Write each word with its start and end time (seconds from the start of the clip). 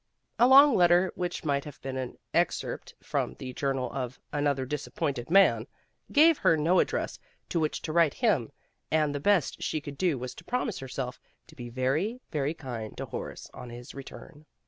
A 0.39 0.47
long 0.47 0.73
let 0.75 0.87
ter 0.87 1.11
which 1.13 1.43
might 1.45 1.63
have 1.63 1.79
been 1.83 1.95
an 1.95 2.17
excerpt 2.33 2.95
from 3.03 3.35
the 3.35 3.53
Journal 3.53 3.91
of 3.93 4.19
Another 4.33 4.65
Disappointed 4.65 5.29
Man 5.29 5.67
gave 6.11 6.39
her 6.39 6.57
no 6.57 6.79
address 6.79 7.19
to 7.49 7.59
which 7.59 7.83
to 7.83 7.93
write 7.93 8.15
him, 8.15 8.51
and 8.89 9.13
the 9.13 9.19
best 9.19 9.61
she 9.61 9.79
could 9.79 9.99
do 9.99 10.17
was 10.17 10.33
to 10.33 10.43
promise 10.43 10.79
herself 10.79 11.19
to 11.45 11.55
be 11.55 11.69
very, 11.69 12.19
very 12.31 12.55
kind 12.55 12.97
to 12.97 13.05
Horace 13.05 13.47
on 13.53 13.69
his 13.69 13.93
return. 13.93 14.47